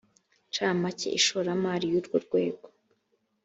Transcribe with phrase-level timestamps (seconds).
[0.49, 2.65] ncamake ishoramari ry urwo rwego